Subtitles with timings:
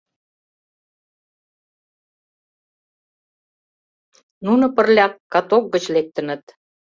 [4.45, 6.43] Нуно пырля каток гыч лектыныт.